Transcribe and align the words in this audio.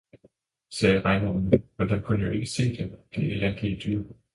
sagde 0.69 1.01
regnormen, 1.01 1.53
men 1.77 1.89
den 1.89 2.01
kunne 2.01 2.25
jo 2.25 2.31
ikke 2.31 2.45
se, 2.45 2.63
det 3.15 3.23
elendige 3.23 3.79
dyr. 3.85 4.03